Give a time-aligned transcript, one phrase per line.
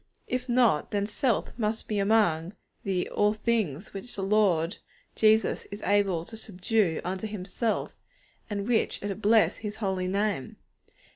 [0.25, 4.77] If not, then self must be among the 'all things' which the Lord
[5.15, 7.93] Jesus Christ is able to subdue unto Himself,
[8.49, 10.55] and which are to 'bless His Holy Name.'